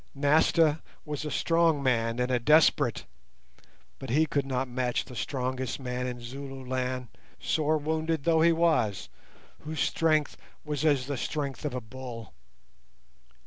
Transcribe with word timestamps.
Nasta 0.15 0.81
was 1.05 1.25
a 1.25 1.29
strong 1.29 1.83
man 1.83 2.17
and 2.17 2.31
a 2.31 2.39
desperate, 2.39 3.05
but 3.99 4.09
he 4.09 4.25
could 4.25 4.47
not 4.47 4.67
match 4.67 5.05
the 5.05 5.15
strongest 5.15 5.79
man 5.79 6.07
in 6.07 6.19
Zululand, 6.19 7.09
sore 7.39 7.77
wounded 7.77 8.23
though 8.23 8.41
he 8.41 8.51
was, 8.51 9.09
whose 9.59 9.79
strength 9.79 10.37
was 10.65 10.83
as 10.83 11.05
the 11.05 11.17
strength 11.17 11.65
of 11.65 11.75
a 11.75 11.81
bull. 11.81 12.33